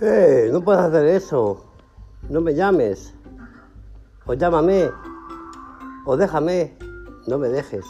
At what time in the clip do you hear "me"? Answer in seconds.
2.40-2.54, 7.38-7.48